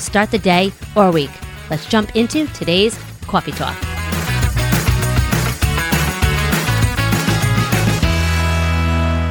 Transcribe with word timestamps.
start 0.00 0.30
the 0.30 0.38
day 0.38 0.72
or 0.96 1.10
week. 1.10 1.30
Let's 1.70 1.86
jump 1.86 2.16
into 2.16 2.46
today's 2.48 2.98
coffee 3.26 3.52
talk. 3.52 3.76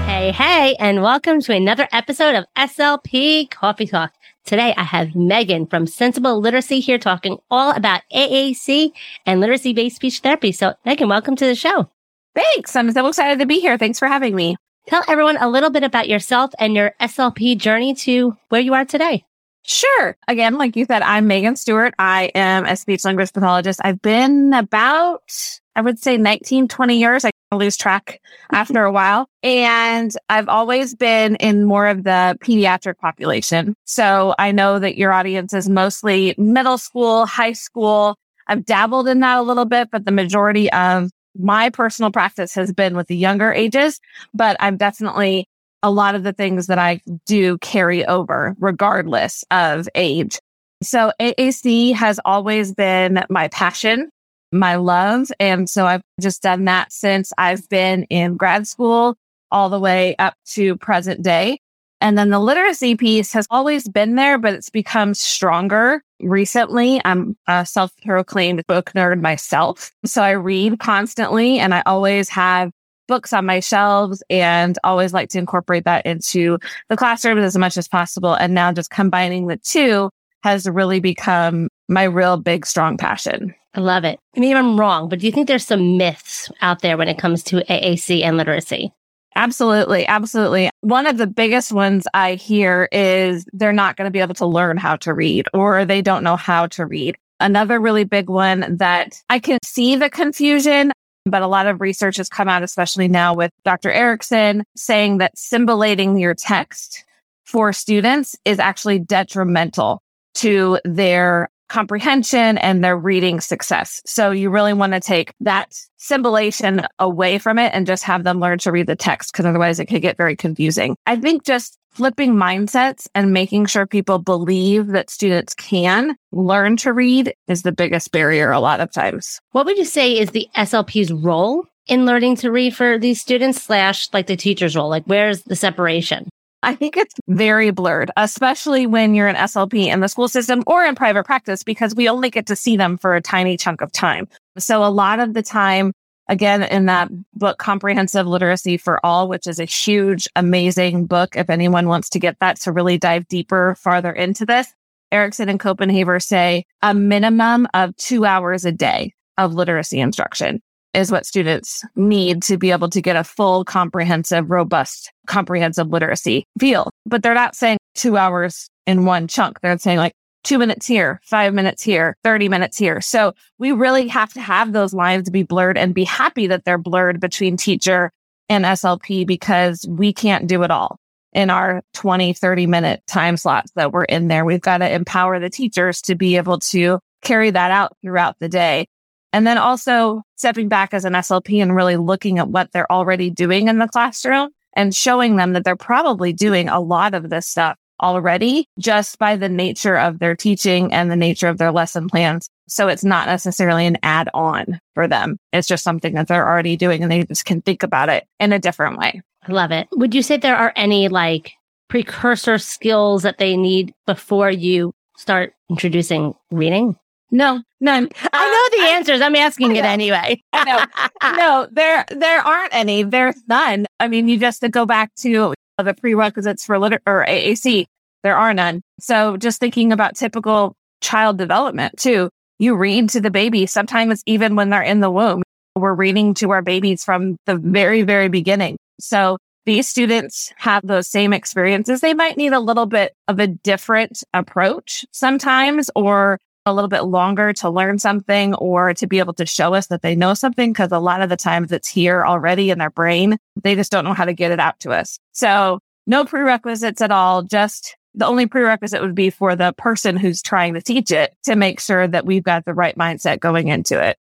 Hey, 0.06 0.32
hey, 0.32 0.76
and 0.80 1.02
welcome 1.02 1.42
to 1.42 1.54
another 1.54 1.88
episode 1.92 2.36
of 2.36 2.46
SLP 2.56 3.50
Coffee 3.50 3.88
Talk. 3.88 4.14
Today 4.46 4.74
I 4.78 4.84
have 4.84 5.16
Megan 5.16 5.66
from 5.66 5.86
SenseAble 5.86 6.42
Literacy 6.42 6.80
here 6.80 6.98
talking 6.98 7.38
all 7.50 7.72
about 7.72 8.02
AAC 8.14 8.92
and 9.26 9.40
literacy 9.40 9.74
based 9.74 9.96
speech 9.96 10.20
therapy. 10.20 10.52
So, 10.52 10.74
Megan, 10.86 11.10
welcome 11.10 11.36
to 11.36 11.46
the 11.46 11.56
show. 11.56 11.90
Thanks. 12.36 12.76
I'm 12.76 12.92
so 12.92 13.08
excited 13.08 13.40
to 13.40 13.46
be 13.46 13.60
here. 13.60 13.78
Thanks 13.78 14.00
for 14.00 14.08
having 14.08 14.36
me. 14.36 14.56
Tell 14.88 15.04
everyone 15.08 15.38
a 15.38 15.50
little 15.50 15.70
bit 15.70 15.84
about 15.84 16.08
yourself 16.08 16.52
and 16.58 16.76
your 16.76 16.94
SLP 17.00 17.58
journey 17.58 17.94
to 17.96 18.36
where 18.50 18.62
you 18.62 18.74
are 18.74 18.86
today. 18.86 19.24
Sure. 19.70 20.18
Again, 20.28 20.58
like 20.58 20.76
you 20.76 20.86
said, 20.86 21.04
I'm 21.04 21.28
Megan 21.28 21.56
Stewart. 21.56 21.94
I 22.00 22.32
am 22.34 22.66
a 22.66 22.76
speech 22.76 23.06
language 23.06 23.32
pathologist. 23.32 23.80
I've 23.84 24.02
been 24.02 24.52
about, 24.52 25.32
I 25.76 25.82
would 25.82 26.00
say 26.00 26.18
19, 26.18 26.68
20 26.68 26.98
years. 26.98 27.24
I 27.24 27.30
lose 27.52 27.78
track 27.78 28.20
after 28.52 28.84
a 28.84 28.92
while. 28.92 29.30
And 29.44 30.12
I've 30.28 30.50
always 30.50 30.96
been 30.96 31.36
in 31.36 31.66
more 31.66 31.86
of 31.86 32.04
the 32.04 32.36
pediatric 32.42 32.98
population. 32.98 33.76
So 33.86 34.34
I 34.40 34.52
know 34.52 34.80
that 34.80 34.98
your 34.98 35.12
audience 35.12 35.54
is 35.54 35.70
mostly 35.70 36.34
middle 36.40 36.80
school, 36.80 37.28
high 37.28 37.54
school. 37.54 38.16
I've 38.48 38.66
dabbled 38.66 39.08
in 39.08 39.20
that 39.20 39.38
a 39.38 39.44
little 39.44 39.66
bit, 39.66 39.90
but 39.92 40.04
the 40.04 40.12
majority 40.12 40.72
of 40.72 41.12
my 41.38 41.70
personal 41.70 42.12
practice 42.12 42.56
has 42.56 42.74
been 42.74 42.96
with 42.96 43.06
the 43.06 43.16
younger 43.16 43.54
ages, 43.54 44.00
but 44.34 44.58
I'm 44.60 44.78
definitely 44.78 45.48
a 45.84 45.92
lot 45.92 46.16
of 46.16 46.24
the 46.24 46.34
things 46.34 46.68
that 46.68 46.78
I 46.80 47.02
do 47.26 47.58
carry 47.60 48.06
over 48.06 48.56
regardless 48.60 49.44
of 49.52 49.88
age. 49.96 50.40
So 50.82 51.12
AAC 51.20 51.94
has 51.94 52.20
always 52.26 52.74
been 52.74 53.24
my 53.30 53.50
passion, 53.50 54.10
my 54.52 54.76
love. 54.76 55.30
And 55.40 55.70
so 55.70 55.86
I've 55.86 56.02
just 56.22 56.42
done 56.42 56.66
that 56.66 56.92
since 56.92 57.34
I've 57.38 57.68
been 57.70 58.04
in 58.04 58.38
grad 58.38 58.68
school 58.68 59.16
all 59.52 59.70
the 59.70 59.80
way 59.80 60.16
up 60.20 60.36
to 60.54 60.78
present 60.78 61.22
day. 61.22 61.60
And 62.02 62.18
then 62.18 62.30
the 62.30 62.40
literacy 62.40 62.96
piece 62.96 63.34
has 63.34 63.46
always 63.50 63.90
been 63.90 64.16
there, 64.16 64.38
but 64.38 64.54
it's 64.54 64.70
become 64.70 65.14
stronger 65.14 66.02
recently. 66.22 67.02
I'm 67.04 67.36
a 67.48 67.66
self 67.66 67.92
proclaimed 68.06 68.66
book 68.68 68.92
nerd 68.96 69.22
myself. 69.22 69.92
So 70.06 70.24
I 70.24 70.32
read 70.32 70.80
constantly 70.80 71.60
and 71.60 71.74
I 71.74 71.84
always 71.86 72.30
have 72.30 72.72
books 73.10 73.34
on 73.34 73.46
my 73.46 73.60
shelves 73.60 74.24
and 74.30 74.80
always 74.86 75.12
like 75.12 75.28
to 75.32 75.40
incorporate 75.40 75.84
that 75.84 76.06
into 76.06 76.58
the 76.88 76.96
classroom 76.96 77.40
as 77.40 77.58
much 77.58 77.76
as 77.76 77.90
possible. 77.90 78.36
And 78.36 78.54
now 78.54 78.72
just 78.72 78.92
combining 78.92 79.48
the 79.48 79.58
two 79.58 80.10
has 80.44 80.70
really 80.70 81.02
become 81.02 81.68
my 81.90 82.04
real 82.04 82.38
big, 82.38 82.66
strong 82.66 82.96
passion. 82.96 83.54
I 83.74 83.82
love 83.82 84.06
it. 84.06 84.20
Maybe 84.36 84.54
I'm 84.54 84.80
wrong, 84.80 85.10
but 85.10 85.20
do 85.20 85.26
you 85.26 85.32
think 85.32 85.48
there's 85.48 85.68
some 85.68 85.98
myths 85.98 86.50
out 86.62 86.82
there 86.82 86.96
when 86.96 87.10
it 87.10 87.18
comes 87.18 87.44
to 87.46 87.58
AAC 87.66 88.24
and 88.24 88.38
literacy? 88.38 88.94
Absolutely. 89.36 90.08
Absolutely. 90.08 90.70
One 90.82 91.06
of 91.06 91.18
the 91.18 91.28
biggest 91.28 91.72
ones 91.72 92.08
I 92.14 92.36
hear 92.36 92.90
is 92.92 93.46
they're 93.54 93.72
not 93.72 93.96
going 93.96 94.08
to 94.08 94.12
be 94.12 94.20
able 94.20 94.34
to 94.36 94.46
learn 94.46 94.78
how 94.78 94.96
to 94.98 95.14
read 95.14 95.48
or 95.54 95.86
they 95.86 96.02
don't 96.02 96.24
know 96.24 96.36
how 96.36 96.68
to 96.68 96.86
read. 96.86 97.16
Another 97.40 97.80
really 97.80 98.04
big 98.04 98.30
one 98.30 98.78
that 98.78 99.22
I 99.30 99.40
can 99.40 99.60
see 99.64 99.96
the 99.96 100.10
confusion, 100.10 100.92
but 101.30 101.42
a 101.42 101.48
lot 101.48 101.68
of 101.68 101.82
research 101.82 102.18
has 102.18 102.30
come 102.30 102.48
out, 102.48 102.64
especially 102.64 103.08
now 103.08 103.34
with 103.34 103.52
Dr. 103.64 103.92
Erickson 103.92 104.64
saying 104.76 105.18
that 105.20 105.38
symbolating 105.38 106.20
your 106.20 106.34
text 106.34 107.06
for 107.46 107.74
students 107.74 108.36
is 108.46 108.60
actually 108.60 109.00
detrimental 109.00 110.02
to 110.36 110.80
their 110.86 111.50
comprehension 111.70 112.58
and 112.58 112.84
their 112.84 112.98
reading 112.98 113.40
success. 113.40 114.02
So 114.06 114.32
you 114.32 114.50
really 114.50 114.74
want 114.74 114.94
to 114.94 115.00
take 115.00 115.34
that 115.40 115.74
symbolization 115.98 116.82
away 116.98 117.38
from 117.38 117.58
it 117.58 117.72
and 117.74 117.88
just 117.88 118.04
have 118.04 118.24
them 118.24 118.40
learn 118.40 118.58
to 118.60 118.72
read 118.72 118.88
the 118.88 118.96
text 118.96 119.32
because 119.32 119.46
otherwise 119.46 119.80
it 119.80 119.86
could 119.86 120.02
get 120.02 120.18
very 120.18 120.36
confusing. 120.36 120.96
I 121.06 121.16
think 121.16 121.44
just 121.44 121.78
flipping 121.92 122.36
mindsets 122.36 123.08
and 123.16 123.34
making 123.34 123.66
sure 123.66 123.86
people 123.86 124.20
believe 124.20 124.88
that 124.88 125.10
students 125.10 125.54
can 125.56 126.16
learn 126.32 126.78
to 126.78 126.94
read 126.94 127.34
is 127.48 127.64
the 127.64 127.72
biggest 127.72 128.12
barrier 128.12 128.52
a 128.52 128.60
lot 128.60 128.80
of 128.80 128.92
times. 128.92 129.40
What 129.52 129.66
would 129.66 129.78
you 129.78 129.86
say 129.86 130.18
is 130.18 130.32
the 130.32 130.48
SLP's 130.56 131.12
role 131.12 131.66
in 131.88 132.06
learning 132.06 132.38
to 132.38 132.52
read 132.52 132.76
for 132.76 132.98
these 132.98 133.20
students 133.20 133.62
slash 133.62 134.08
like 134.14 134.28
the 134.28 134.36
teacher's 134.36 134.76
role? 134.76 134.90
Like 134.90 135.06
where's 135.06 135.44
the 135.44 135.56
separation? 135.56 136.30
I 136.62 136.76
think 136.76 136.98
it's 136.98 137.14
very 137.28 137.72
blurred, 137.72 138.12
especially 138.18 138.86
when 138.86 139.14
you're 139.14 139.28
an 139.28 139.36
SLP 139.36 139.88
in 139.88 140.02
the 140.02 140.10
school 140.10 140.28
system 140.28 140.64
or 140.68 140.84
in 140.84 140.96
private 140.96 141.24
practice, 141.26 141.64
because 141.64 141.96
we 141.96 142.10
only 142.10 142.30
get 142.30 142.48
to 142.48 142.56
see 142.56 142.76
them 142.76 142.98
for 142.98 143.16
a 143.16 143.22
tiny 143.22 143.56
chunk 143.56 143.82
of 143.82 143.92
time. 143.92 144.28
So 144.58 144.84
a 144.84 144.92
lot 144.92 145.22
of 145.22 145.34
the 145.34 145.42
time, 145.42 145.94
again, 146.28 146.64
in 146.64 146.86
that 146.88 147.10
book, 147.34 147.60
Comprehensive 147.60 148.28
Literacy 148.28 148.76
for 148.78 149.04
All, 149.06 149.30
which 149.30 149.48
is 149.48 149.60
a 149.60 149.66
huge, 149.66 150.28
amazing 150.36 151.06
book. 151.06 151.38
If 151.38 151.50
anyone 151.50 151.88
wants 151.88 152.10
to 152.10 152.20
get 152.20 152.38
that 152.40 152.60
to 152.62 152.74
really 152.74 152.98
dive 152.98 153.28
deeper, 153.30 153.76
farther 153.76 154.12
into 154.12 154.46
this, 154.46 154.68
Erickson 155.14 155.48
and 155.48 155.60
Koppenhaver 155.60 156.22
say 156.22 156.66
a 156.82 156.94
minimum 156.94 157.68
of 157.74 157.96
two 157.96 158.26
hours 158.26 158.66
a 158.66 158.72
day 158.72 159.14
of 159.38 159.54
literacy 159.54 160.02
instruction 160.02 160.62
is 160.94 161.12
what 161.12 161.26
students 161.26 161.84
need 161.96 162.42
to 162.44 162.58
be 162.58 162.72
able 162.72 162.90
to 162.90 163.02
get 163.02 163.16
a 163.16 163.24
full, 163.24 163.64
comprehensive, 163.64 164.50
robust, 164.50 165.12
comprehensive 165.28 165.90
literacy 165.90 166.46
feel. 166.60 166.90
But 167.06 167.24
they're 167.24 167.34
not 167.34 167.56
saying 167.56 167.78
two 167.96 168.18
hours 168.18 168.70
in 168.88 169.06
one 169.06 169.28
chunk. 169.28 169.60
They're 169.62 169.78
saying 169.78 169.98
like 169.98 170.14
two 170.44 170.58
minutes 170.58 170.88
here, 170.88 171.20
five 171.24 171.54
minutes 171.54 171.84
here, 171.84 172.18
30 172.24 172.50
minutes 172.50 172.78
here. 172.78 173.02
So 173.02 173.34
we 173.58 173.72
really 173.72 174.08
have 174.08 174.34
to 174.34 174.42
have 174.42 174.74
those 174.74 174.94
lines 174.94 175.30
be 175.30 175.44
blurred 175.44 175.78
and 175.78 175.94
be 175.94 176.06
happy 176.06 176.48
that 176.48 176.66
they're 176.66 176.78
blurred 176.78 177.20
between 177.20 177.58
teacher 177.58 178.12
and 178.48 178.66
SLP 178.66 179.28
because 179.28 179.86
we 179.88 180.12
can't 180.12 180.48
do 180.48 180.64
it 180.64 180.72
all 180.72 180.98
in 181.34 181.50
our 181.50 181.84
20, 181.94 182.34
30 182.34 182.66
minute 182.66 183.04
time 183.06 183.38
slots 183.38 183.72
that 183.76 183.92
we're 183.92 184.06
in 184.06 184.28
there. 184.28 184.46
We've 184.46 184.62
got 184.62 184.80
to 184.80 184.92
empower 184.92 185.40
the 185.40 185.50
teachers 185.50 186.02
to 186.04 186.16
be 186.16 186.38
able 186.38 186.60
to 186.60 187.00
carry 187.22 187.52
that 187.52 187.72
out 187.72 187.96
throughout 188.02 188.38
the 188.40 188.50
day. 188.50 188.88
And 189.32 189.46
then 189.46 189.58
also 189.58 190.24
stepping 190.36 190.70
back 190.70 190.94
as 190.94 191.06
an 191.06 191.14
SLP 191.14 191.62
and 191.62 191.76
really 191.76 191.98
looking 191.98 192.40
at 192.40 192.50
what 192.50 192.72
they're 192.72 192.92
already 192.92 193.30
doing 193.30 193.68
in 193.68 193.78
the 193.78 193.88
classroom 193.88 194.50
and 194.74 194.96
showing 194.96 195.36
them 195.36 195.54
that 195.54 195.64
they're 195.64 195.76
probably 195.76 196.34
doing 196.34 196.70
a 196.70 196.80
lot 196.80 197.14
of 197.14 197.30
this 197.30 197.48
stuff 197.48 197.78
already 198.02 198.66
just 198.80 199.20
by 199.20 199.36
the 199.36 199.50
nature 199.50 199.98
of 199.98 200.20
their 200.20 200.36
teaching 200.36 200.94
and 200.94 201.12
the 201.12 201.16
nature 201.16 201.48
of 201.48 201.58
their 201.58 201.72
lesson 201.72 202.08
plans. 202.08 202.50
So 202.68 202.88
it's 202.88 203.04
not 203.04 203.28
necessarily 203.28 203.86
an 203.86 203.98
add 204.04 204.30
on 204.34 204.80
for 204.94 205.08
them. 205.08 205.38
It's 205.52 205.68
just 205.68 205.84
something 205.84 206.14
that 206.14 206.28
they're 206.28 206.48
already 206.48 206.78
doing 206.78 207.04
and 207.04 207.12
they 207.12 207.26
just 207.26 207.46
can 207.46 207.62
think 207.62 207.84
about 207.84 208.10
it 208.10 208.26
in 208.40 208.54
a 208.54 208.60
different 208.60 208.98
way. 208.98 209.22
I 209.48 209.52
love 209.52 209.72
it. 209.72 209.88
Would 209.92 210.16
you 210.16 210.22
say 210.22 210.38
there 210.38 210.56
are 210.56 210.74
any 210.76 211.08
like 211.08 211.54
precursor 211.88 212.58
skills 212.58 213.24
that 213.24 213.38
they 213.38 213.58
need 213.58 213.94
before 214.06 214.52
you 214.52 214.94
start 215.18 215.54
introducing 215.70 216.36
reading? 216.52 216.96
No, 217.32 217.62
none. 217.80 218.10
I 218.34 218.46
know 218.46 218.59
the 218.59 218.59
answers. 218.90 219.22
I'm 219.22 219.36
asking 219.36 219.76
it 219.76 219.86
oh, 219.86 219.88
anyway. 219.88 220.42
no, 220.54 220.86
no, 221.24 221.68
there, 221.72 222.06
there 222.10 222.42
aren't 222.42 222.74
any. 222.74 223.04
There's 223.04 223.42
none. 223.48 223.86
I 224.00 224.08
mean, 224.08 224.28
you 224.28 224.38
just 224.38 224.62
to 224.62 224.70
go 224.70 224.86
back 224.86 225.14
to 225.20 225.54
the 225.78 225.94
prerequisites 225.94 226.66
for 226.66 226.78
lit 226.80 227.02
or 227.06 227.26
AAC. 227.26 227.86
There 228.24 228.38
are 228.38 228.54
none. 228.54 228.82
So 229.00 229.38
just 229.38 229.60
thinking 229.60 229.92
about 229.92 230.16
typical 230.16 230.76
child 231.02 231.38
development 231.38 231.98
too. 231.98 232.30
You 232.58 232.76
read 232.76 233.10
to 233.10 233.22
the 233.22 233.32
baby. 233.32 233.66
Sometimes 233.66 234.22
even 234.26 234.56
when 234.56 234.70
they're 234.70 234.82
in 234.82 235.00
the 235.00 235.12
womb, 235.12 235.44
we're 235.76 235.94
reading 235.94 236.34
to 236.36 236.52
our 236.52 236.62
babies 236.62 237.04
from 237.04 237.38
the 237.46 237.56
very, 237.56 238.02
very 238.02 238.28
beginning. 238.28 238.78
So 239.00 239.38
these 239.66 239.88
students 239.88 240.52
have 240.58 240.86
those 240.86 241.08
same 241.08 241.32
experiences. 241.32 242.02
They 242.02 242.14
might 242.14 242.38
need 242.38 242.54
a 242.54 242.60
little 242.60 242.86
bit 242.86 243.14
of 243.28 243.40
a 243.40 243.48
different 243.48 244.24
approach 244.34 245.06
sometimes 245.12 245.90
or 245.96 246.40
a 246.70 246.74
little 246.74 246.88
bit 246.88 247.02
longer 247.02 247.54
to 247.54 247.70
learn 247.70 248.00
something 248.00 248.54
or 248.56 248.94
to 248.94 249.08
be 249.08 249.20
able 249.20 249.34
to 249.34 249.46
show 249.46 249.74
us 249.74 249.88
that 249.88 250.02
they 250.02 250.16
know 250.16 250.34
something 250.34 250.72
because 250.72 250.92
a 250.92 251.00
lot 251.00 251.22
of 251.22 251.30
the 251.30 251.38
times 251.38 251.72
it's 251.72 251.88
here 251.88 252.26
already 252.26 252.70
in 252.70 252.78
their 252.78 252.90
brain. 252.90 253.38
They 253.62 253.76
just 253.76 253.92
don't 253.92 254.06
know 254.06 254.14
how 254.14 254.26
to 254.26 254.34
get 254.34 254.52
it 254.52 254.60
out 254.60 254.80
to 254.82 254.92
us. 254.92 255.20
So 255.34 255.80
no 256.08 256.26
prerequisites 256.26 257.02
at 257.02 257.12
all. 257.12 257.44
Just 257.44 257.96
the 258.14 258.26
only 258.26 258.48
prerequisite 258.48 259.02
would 259.02 259.16
be 259.16 259.30
for 259.30 259.56
the 259.56 259.74
person 259.74 260.18
who's 260.18 260.42
trying 260.42 260.74
to 260.74 260.82
teach 260.82 261.12
it 261.12 261.36
to 261.44 261.56
make 261.56 261.80
sure 261.80 262.08
that 262.08 262.26
we've 262.26 262.44
got 262.44 262.66
the 262.66 262.74
right 262.74 262.98
mindset 262.98 263.40
going 263.40 263.68
into 263.68 264.02
it. 264.02 264.18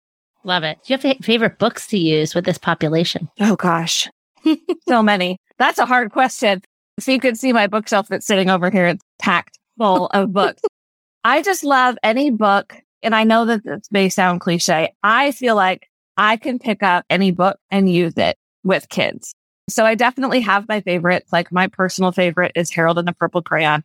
Love 0.44 0.62
it. 0.62 0.78
Do 0.84 0.92
you 0.92 0.98
have 0.98 1.24
favorite 1.24 1.58
books 1.58 1.86
to 1.88 1.98
use 1.98 2.34
with 2.34 2.44
this 2.44 2.58
population? 2.58 3.28
Oh 3.40 3.56
gosh, 3.56 4.08
so 4.88 5.02
many. 5.02 5.38
That's 5.58 5.78
a 5.78 5.86
hard 5.86 6.12
question. 6.12 6.62
If 6.98 7.08
you 7.08 7.18
could 7.18 7.36
see 7.36 7.52
my 7.52 7.66
bookshelf 7.66 8.08
that's 8.08 8.26
sitting 8.26 8.48
over 8.48 8.70
here, 8.70 8.86
it's 8.86 9.02
packed 9.18 9.58
full 9.76 10.06
of 10.06 10.32
books. 10.32 10.62
I 11.26 11.42
just 11.42 11.64
love 11.64 11.98
any 12.04 12.30
book. 12.30 12.76
And 13.02 13.12
I 13.12 13.24
know 13.24 13.46
that 13.46 13.64
this 13.64 13.88
may 13.90 14.08
sound 14.08 14.40
cliche. 14.40 14.94
I 15.02 15.32
feel 15.32 15.56
like 15.56 15.88
I 16.16 16.36
can 16.36 16.60
pick 16.60 16.84
up 16.84 17.04
any 17.10 17.32
book 17.32 17.58
and 17.68 17.92
use 17.92 18.14
it 18.16 18.36
with 18.62 18.88
kids. 18.90 19.34
So 19.68 19.84
I 19.84 19.96
definitely 19.96 20.40
have 20.42 20.68
my 20.68 20.82
favorites. 20.82 21.32
Like 21.32 21.50
my 21.50 21.66
personal 21.66 22.12
favorite 22.12 22.52
is 22.54 22.70
Harold 22.70 22.96
and 22.96 23.08
the 23.08 23.12
Purple 23.12 23.42
Crayon. 23.42 23.82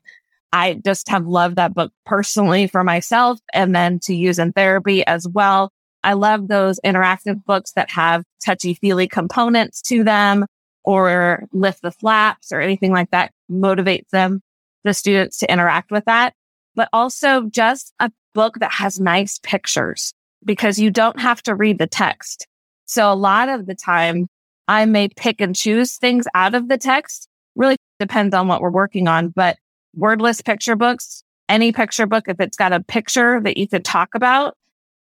I 0.54 0.82
just 0.86 1.10
have 1.10 1.26
loved 1.26 1.56
that 1.56 1.74
book 1.74 1.92
personally 2.06 2.68
for 2.68 2.84
myself 2.84 3.40
and 3.54 3.74
then 3.74 3.98
to 4.02 4.14
use 4.14 4.38
in 4.38 4.54
therapy 4.54 5.04
as 5.08 5.28
well. 5.28 5.72
I 6.04 6.14
love 6.14 6.48
those 6.48 6.80
interactive 6.86 7.44
books 7.44 7.72
that 7.72 7.90
have 7.90 8.24
touchy 8.46 8.76
feely 8.76 9.08
components 9.08 9.82
to 9.84 10.04
them 10.04 10.46
or 10.84 11.48
lift 11.54 11.82
the 11.82 11.92
flaps 11.92 12.52
or 12.52 12.62
anything 12.62 12.92
like 12.92 13.10
that 13.10 13.32
motivates 13.50 14.10
them, 14.12 14.42
the 14.84 14.94
students 14.94 15.40
to 15.40 15.52
interact 15.52 15.90
with 15.90 16.06
that, 16.06 16.36
but 16.76 16.90
also 16.94 17.44
just 17.44 17.94
a 18.00 18.12
book 18.34 18.60
that 18.60 18.72
has 18.72 19.00
nice 19.00 19.40
pictures 19.40 20.14
because 20.44 20.80
you 20.80 20.90
don't 20.90 21.20
have 21.20 21.42
to 21.44 21.56
read 21.56 21.78
the 21.78 21.88
text. 21.88 22.48
So 22.86 23.12
a 23.12 23.16
lot 23.16 23.50
of 23.50 23.66
the 23.66 23.76
time 23.76 24.28
I 24.68 24.86
may 24.86 25.10
pick 25.10 25.42
and 25.42 25.56
choose 25.56 25.98
things 25.98 26.26
out 26.34 26.56
of 26.56 26.68
the 26.68 26.78
text. 26.78 27.28
Really 27.56 27.78
depends 28.00 28.34
on 28.34 28.48
what 28.48 28.62
we're 28.62 28.72
working 28.72 29.08
on, 29.08 29.30
but 29.30 29.58
wordless 29.96 30.42
picture 30.42 30.76
books, 30.76 31.24
any 31.50 31.72
picture 31.72 32.06
book, 32.06 32.28
if 32.28 32.40
it's 32.40 32.58
got 32.58 32.74
a 32.74 32.80
picture 32.80 33.42
that 33.42 33.58
you 33.58 33.68
could 33.68 33.84
talk 33.84 34.16
about, 34.16 34.56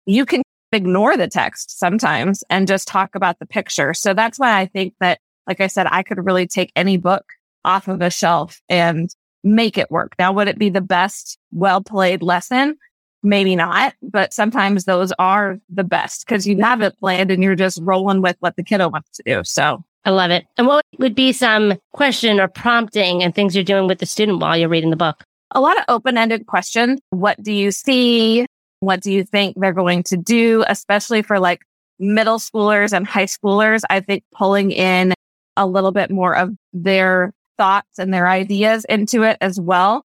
you 0.06 0.26
can 0.26 0.43
ignore 0.73 1.16
the 1.16 1.28
text 1.28 1.78
sometimes 1.78 2.44
and 2.50 2.69
just 2.69 2.88
talk 2.88 3.14
about 3.14 3.38
the 3.38 3.46
picture. 3.46 3.94
So 3.94 4.14
that's 4.14 4.38
why 4.38 4.58
I 4.58 4.66
think 4.66 4.94
that, 5.00 5.20
like 5.46 5.61
I 5.61 5.66
said, 5.69 5.87
I 5.90 6.02
could 6.02 6.25
really 6.25 6.46
take 6.46 6.73
any 6.75 6.96
book 6.96 7.25
off 7.64 7.88
of 7.88 8.00
a 8.00 8.11
shelf 8.11 8.61
and 8.69 9.14
make 9.42 9.78
it 9.78 9.90
work. 9.90 10.14
Now, 10.19 10.32
would 10.32 10.48
it 10.48 10.58
be 10.58 10.70
the 10.70 10.81
best 10.81 11.38
well 11.52 11.82
played 11.82 12.22
lesson? 12.22 12.76
Maybe 13.22 13.54
not, 13.54 13.94
but 14.02 14.32
sometimes 14.32 14.84
those 14.84 15.12
are 15.19 15.58
the 15.69 15.84
best 15.84 16.26
because 16.26 16.46
you 16.46 16.58
have 16.62 16.81
it 16.81 16.98
planned 16.98 17.31
and 17.31 17.42
you're 17.42 17.54
just 17.54 17.78
rolling 17.82 18.22
with 18.22 18.37
what 18.40 18.56
the 18.56 18.64
kiddo 18.64 18.88
wants 18.88 19.10
to 19.19 19.22
do. 19.25 19.42
So 19.44 19.84
I 20.04 20.10
love 20.10 20.31
it. 20.31 20.46
And 20.56 20.66
what 20.66 20.84
would 20.98 21.14
be 21.14 21.32
some 21.32 21.75
question 21.92 22.40
or 22.40 22.48
prompting 22.48 23.22
and 23.22 23.34
things 23.34 23.54
you're 23.54 23.62
doing 23.62 23.87
with 23.87 23.98
the 23.98 24.06
student 24.06 24.40
while 24.40 24.56
you're 24.56 24.70
reading 24.70 24.90
the 24.90 24.96
book? 24.96 25.22
A 25.50 25.60
lot 25.60 25.76
of 25.76 25.84
open 25.88 26.16
ended 26.16 26.46
questions. 26.46 27.00
What 27.10 27.42
do 27.42 27.52
you 27.52 27.70
see? 27.70 28.46
What 28.78 29.02
do 29.02 29.12
you 29.12 29.25
think 29.25 29.56
they're 29.58 29.72
going 29.75 30.02
to 30.04 30.16
do? 30.16 30.64
Especially 30.66 31.20
for 31.20 31.38
like 31.38 31.60
middle 31.98 32.38
schoolers 32.38 32.94
and 32.94 33.06
high 33.06 33.26
schoolers. 33.26 33.82
I 33.90 34.00
think 34.00 34.25
pulling 34.32 34.70
in 34.70 35.12
a 35.56 35.66
little 35.66 35.92
bit 35.92 36.10
more 36.10 36.34
of 36.34 36.50
their 36.72 37.32
thoughts 37.61 37.99
and 37.99 38.12
their 38.15 38.27
ideas 38.27 38.87
into 38.89 39.23
it 39.23 39.37
as 39.43 39.61
well. 39.61 40.07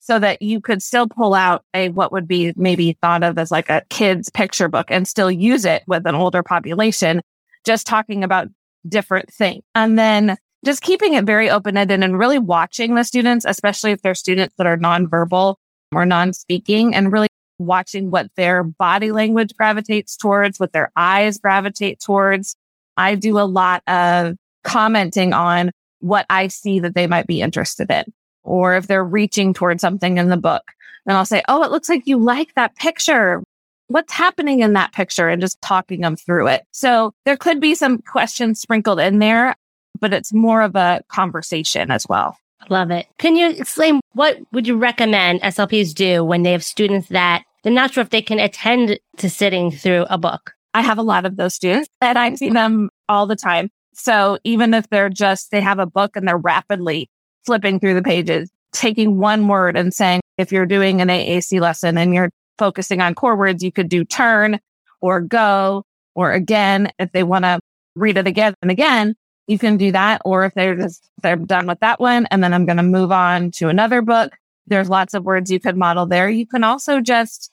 So 0.00 0.18
that 0.20 0.40
you 0.40 0.60
could 0.60 0.82
still 0.82 1.08
pull 1.08 1.34
out 1.34 1.64
a, 1.74 1.90
what 1.90 2.12
would 2.12 2.26
be 2.28 2.54
maybe 2.56 2.96
thought 3.02 3.24
of 3.24 3.36
as 3.38 3.50
like 3.50 3.68
a 3.68 3.82
kid's 3.90 4.30
picture 4.30 4.68
book 4.68 4.86
and 4.88 5.06
still 5.06 5.30
use 5.30 5.64
it 5.64 5.82
with 5.86 6.06
an 6.06 6.14
older 6.14 6.44
population, 6.44 7.20
just 7.64 7.86
talking 7.86 8.22
about 8.22 8.48
different 8.88 9.32
things. 9.34 9.64
And 9.74 9.98
then 9.98 10.36
just 10.64 10.80
keeping 10.80 11.14
it 11.14 11.24
very 11.24 11.50
open 11.50 11.76
ended 11.76 12.02
and 12.02 12.18
really 12.18 12.38
watching 12.38 12.94
the 12.94 13.02
students, 13.02 13.44
especially 13.46 13.90
if 13.90 14.00
they're 14.00 14.14
students 14.14 14.54
that 14.58 14.66
are 14.66 14.78
nonverbal 14.78 15.56
or 15.92 16.06
non 16.06 16.32
speaking 16.32 16.94
and 16.94 17.12
really 17.12 17.28
watching 17.58 18.10
what 18.10 18.28
their 18.36 18.62
body 18.62 19.10
language 19.10 19.54
gravitates 19.56 20.16
towards, 20.16 20.60
what 20.60 20.72
their 20.72 20.92
eyes 20.96 21.38
gravitate 21.38 22.00
towards. 22.00 22.54
I 22.96 23.16
do 23.16 23.38
a 23.38 23.42
lot 23.42 23.82
of 23.88 24.36
commenting 24.62 25.32
on 25.32 25.72
what 26.00 26.26
I 26.30 26.48
see 26.48 26.80
that 26.80 26.94
they 26.94 27.06
might 27.06 27.26
be 27.26 27.42
interested 27.42 27.90
in, 27.90 28.04
or 28.42 28.76
if 28.76 28.86
they're 28.86 29.04
reaching 29.04 29.54
towards 29.54 29.80
something 29.80 30.18
in 30.18 30.28
the 30.28 30.36
book. 30.36 30.62
Then 31.06 31.16
I'll 31.16 31.24
say, 31.24 31.42
Oh, 31.48 31.62
it 31.62 31.70
looks 31.70 31.88
like 31.88 32.06
you 32.06 32.18
like 32.18 32.54
that 32.54 32.76
picture. 32.76 33.42
What's 33.88 34.12
happening 34.12 34.60
in 34.60 34.72
that 34.72 34.92
picture? 34.92 35.28
And 35.28 35.40
just 35.40 35.60
talking 35.62 36.00
them 36.00 36.16
through 36.16 36.48
it. 36.48 36.64
So 36.72 37.14
there 37.24 37.36
could 37.36 37.60
be 37.60 37.74
some 37.74 37.98
questions 37.98 38.60
sprinkled 38.60 38.98
in 38.98 39.20
there, 39.20 39.54
but 40.00 40.12
it's 40.12 40.32
more 40.32 40.62
of 40.62 40.74
a 40.74 41.02
conversation 41.08 41.90
as 41.90 42.06
well. 42.08 42.36
Love 42.68 42.90
it. 42.90 43.06
Can 43.18 43.36
you 43.36 43.50
explain 43.50 44.00
what 44.14 44.38
would 44.52 44.66
you 44.66 44.76
recommend 44.76 45.40
SLPs 45.42 45.94
do 45.94 46.24
when 46.24 46.42
they 46.42 46.52
have 46.52 46.64
students 46.64 47.08
that 47.08 47.44
they're 47.62 47.72
not 47.72 47.92
sure 47.92 48.02
if 48.02 48.10
they 48.10 48.22
can 48.22 48.40
attend 48.40 48.98
to 49.18 49.30
sitting 49.30 49.70
through 49.70 50.06
a 50.10 50.18
book? 50.18 50.52
I 50.74 50.82
have 50.82 50.98
a 50.98 51.02
lot 51.02 51.24
of 51.24 51.36
those 51.36 51.54
students 51.54 51.88
and 52.00 52.18
I 52.18 52.34
see 52.34 52.50
them 52.50 52.90
all 53.08 53.26
the 53.26 53.36
time. 53.36 53.70
So 53.96 54.38
even 54.44 54.74
if 54.74 54.88
they're 54.90 55.08
just, 55.08 55.50
they 55.50 55.60
have 55.60 55.78
a 55.78 55.86
book 55.86 56.16
and 56.16 56.28
they're 56.28 56.36
rapidly 56.36 57.08
flipping 57.44 57.80
through 57.80 57.94
the 57.94 58.02
pages, 58.02 58.50
taking 58.72 59.18
one 59.18 59.48
word 59.48 59.76
and 59.76 59.92
saying, 59.92 60.20
if 60.36 60.52
you're 60.52 60.66
doing 60.66 61.00
an 61.00 61.08
AAC 61.08 61.60
lesson 61.60 61.96
and 61.96 62.14
you're 62.14 62.30
focusing 62.58 63.00
on 63.00 63.14
core 63.14 63.36
words, 63.36 63.64
you 63.64 63.72
could 63.72 63.88
do 63.88 64.04
turn 64.04 64.60
or 65.00 65.20
go 65.20 65.82
or 66.14 66.32
again. 66.32 66.92
If 66.98 67.12
they 67.12 67.22
want 67.22 67.46
to 67.46 67.58
read 67.94 68.18
it 68.18 68.26
again 68.26 68.54
and 68.60 68.70
again, 68.70 69.14
you 69.46 69.58
can 69.58 69.78
do 69.78 69.90
that. 69.92 70.20
Or 70.26 70.44
if 70.44 70.52
they're 70.52 70.76
just, 70.76 71.08
they're 71.22 71.36
done 71.36 71.66
with 71.66 71.80
that 71.80 71.98
one 71.98 72.26
and 72.30 72.44
then 72.44 72.52
I'm 72.52 72.66
going 72.66 72.76
to 72.76 72.82
move 72.82 73.12
on 73.12 73.50
to 73.52 73.68
another 73.68 74.02
book. 74.02 74.32
There's 74.66 74.90
lots 74.90 75.14
of 75.14 75.24
words 75.24 75.50
you 75.50 75.58
could 75.58 75.76
model 75.76 76.04
there. 76.04 76.28
You 76.28 76.46
can 76.46 76.64
also 76.64 77.00
just 77.00 77.50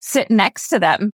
sit 0.00 0.30
next 0.30 0.68
to 0.68 0.78
them 0.78 1.10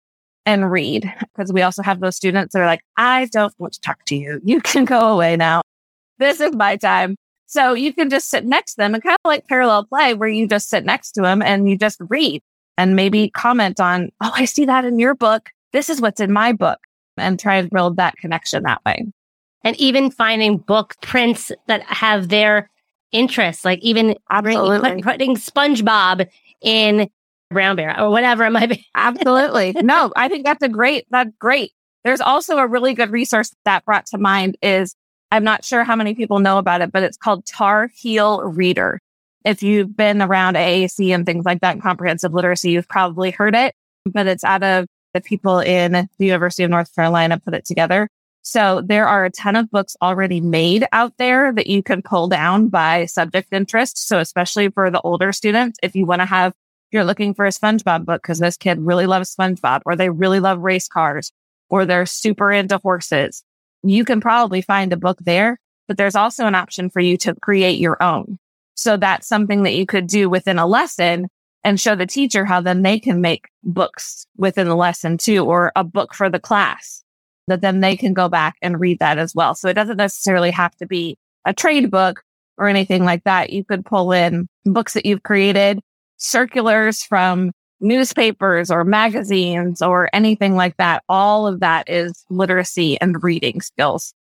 and 0.49 0.71
read 0.73 1.13
because 1.21 1.53
we 1.53 1.61
also 1.61 1.83
have 1.83 2.01
those 2.01 2.17
students 2.17 2.55
that 2.55 2.63
are 2.63 2.67
like, 2.67 2.81
I 2.97 3.27
don't 3.27 3.53
want 3.59 3.75
to 3.75 3.81
talk 3.81 4.03
to 4.07 4.17
you. 4.17 4.41
You 4.45 4.61
can 4.63 4.87
go 4.87 5.13
away 5.13 5.37
now. 5.37 5.61
This 6.19 6.41
is 6.41 6.57
my 6.57 6.77
time. 6.77 7.17
So 7.47 7.75
you 7.75 7.93
can 7.93 8.09
just 8.09 8.31
sit 8.31 8.47
next 8.47 8.75
to 8.75 8.77
them 8.79 8.95
and 8.95 9.03
kind 9.03 9.19
of 9.23 9.29
like 9.29 9.47
parallel 9.47 9.85
play 9.85 10.15
where 10.15 10.29
you 10.29 10.49
just 10.49 10.71
sit 10.71 10.85
next 10.85 11.13
to 11.13 11.21
them 11.21 11.43
and 11.43 11.69
you 11.69 11.77
just 11.77 12.01
read 12.09 12.41
and 12.79 12.97
maybe 12.97 13.29
comment 13.31 13.79
on, 13.79 14.11
Oh, 14.23 14.33
I 14.35 14.47
see 14.47 14.65
that 14.65 14.87
in 14.87 14.99
your 14.99 15.15
book. 15.15 15.51
This 15.73 15.91
is 15.91 16.01
what's 16.01 16.21
in 16.21 16.33
my 16.33 16.53
book 16.53 16.79
and 17.19 17.39
try 17.39 17.57
and 17.57 17.69
build 17.69 17.97
that 17.97 18.17
connection 18.17 18.63
that 18.63 18.81
way 18.87 19.07
and 19.65 19.77
even 19.79 20.11
finding 20.11 20.57
book 20.57 20.97
prints 21.03 21.53
that 21.67 21.83
have 21.83 22.29
their 22.29 22.71
interests, 23.13 23.65
like 23.67 23.81
even 23.81 24.17
Absolutely. 24.31 25.03
putting 25.03 25.37
SpongeBob 25.37 26.27
in 26.63 27.11
brown 27.51 27.77
bear 27.77 27.99
or 28.01 28.11
whatever 28.11 28.45
it 28.45 28.51
might 28.51 28.69
be. 28.69 28.87
Absolutely. 28.95 29.73
No, 29.83 30.13
I 30.17 30.29
think 30.29 30.45
that's 30.45 30.63
a 30.63 30.69
great, 30.69 31.07
that's 31.11 31.31
great. 31.39 31.73
There's 32.05 32.21
also 32.21 32.59
a 32.59 32.67
really 32.67 32.95
good 32.95 33.11
resource 33.11 33.53
that 33.65 33.85
brought 33.85 34.07
to 34.07 34.19
mind 34.19 34.57
is 34.63 34.95
I'm 35.31 35.45
not 35.45 35.65
sure 35.65 35.85
how 35.85 35.97
many 35.97 36.15
people 36.15 36.39
know 36.39 36.59
about 36.59 36.81
it, 36.81 36.93
but 36.93 37.03
it's 37.03 37.17
called 37.17 37.45
Tar 37.45 37.91
Heel 37.95 38.43
Reader. 38.43 39.01
If 39.45 39.63
you've 39.63 39.97
been 39.97 40.23
around 40.23 40.57
AAC 40.57 41.15
and 41.15 41.27
things 41.27 41.45
like 41.45 41.61
that, 41.61 41.81
comprehensive 41.81 42.33
literacy, 42.33 42.71
you've 42.71 42.89
probably 42.89 43.31
heard 43.31 43.55
it, 43.55 43.75
but 44.07 44.27
it's 44.27 44.45
out 44.45 44.63
of 44.63 44.87
the 45.15 45.21
people 45.21 45.61
in 45.61 45.93
the 45.93 46.27
University 46.27 46.65
of 46.65 46.71
North 46.71 46.95
Carolina 46.95 47.39
put 47.39 47.55
it 47.55 47.65
together. 47.65 48.09
So 48.43 48.83
there 48.85 49.07
are 49.07 49.25
a 49.27 49.31
ton 49.31 49.57
of 49.57 49.71
books 49.71 49.97
already 50.01 50.41
made 50.41 50.87
out 50.93 51.13
there 51.19 51.53
that 51.53 51.67
you 51.67 51.83
can 51.83 52.03
pull 52.03 52.29
down 52.29 52.69
by 52.69 53.07
subject 53.07 53.53
interest. 53.53 54.07
So 54.09 54.19
especially 54.19 54.71
for 54.71 54.91
the 54.91 55.01
older 55.03 55.33
students, 55.33 55.79
if 55.83 55.95
you 55.95 56.07
want 56.07 56.23
to 56.23 56.27
have, 56.27 56.55
you're 56.91 57.05
looking 57.05 57.35
for 57.35 57.47
a 57.47 57.51
SpongeBob 57.51 58.05
book 58.05 58.23
because 58.23 58.39
this 58.39 58.57
kid 58.57 58.79
really 58.81 59.07
loves 59.07 59.35
SpongeBob 59.35 59.83
or 59.85 59.97
they 59.97 60.11
really 60.11 60.41
love 60.41 60.61
race 60.61 60.89
cars 60.89 61.33
or 61.69 61.85
they're 61.85 62.07
super 62.07 62.51
into 62.51 62.79
horses, 62.79 63.45
you 63.83 64.05
can 64.05 64.21
probably 64.21 64.63
find 64.63 64.93
a 64.93 64.97
book 64.97 65.19
there, 65.21 65.59
but 65.87 65.97
there's 65.97 66.17
also 66.17 66.47
an 66.47 66.55
option 66.55 66.91
for 66.91 67.01
you 67.01 67.17
to 67.19 67.35
create 67.37 67.79
your 67.79 68.03
own. 68.03 68.39
So 68.75 68.97
that's 68.97 69.29
something 69.29 69.65
that 69.65 69.75
you 69.75 69.87
could 69.87 70.07
do 70.07 70.31
within 70.31 70.59
a 70.59 70.67
lesson 70.67 71.29
and 71.65 71.81
show 71.81 71.95
the 71.95 72.07
teacher 72.07 72.45
how 72.45 72.61
then 72.61 72.83
they 72.83 72.99
can 72.99 73.21
make 73.21 73.49
books 73.63 74.27
within 74.37 74.69
the 74.69 74.77
lesson 74.77 75.19
too, 75.19 75.45
or 75.45 75.73
a 75.75 75.85
book 75.85 76.15
for 76.15 76.31
the 76.31 76.39
class 76.39 77.03
that 77.49 77.61
then 77.61 77.81
they 77.81 77.97
can 77.97 78.15
go 78.15 78.29
back 78.29 78.57
and 78.63 78.79
read 78.79 78.99
that 79.01 79.19
as 79.19 79.35
well. 79.35 79.55
So 79.55 79.69
it 79.69 79.75
doesn't 79.75 79.97
necessarily 79.97 80.51
have 80.51 80.75
to 80.77 80.87
be 80.87 81.17
a 81.45 81.53
trade 81.53 81.91
book 81.91 82.23
or 82.57 82.69
anything 82.69 83.05
like 83.05 83.25
that. 83.25 83.51
You 83.51 83.65
could 83.65 83.85
pull 83.85 84.13
in 84.13 84.47
books 84.65 84.95
that 84.95 85.07
you've 85.07 85.23
created, 85.23 85.81
circulars 86.19 87.03
from 87.03 87.53
newspapers 87.81 88.71
or 88.71 88.85
magazines 88.85 89.81
or 89.81 90.09
anything 90.13 90.57
like 90.57 90.77
that. 90.77 91.03
All 91.09 91.47
of 91.47 91.61
that 91.61 91.89
is 91.89 92.25
literacy 92.29 93.01
and 93.01 93.23
reading 93.23 93.61
skills. 93.61 94.15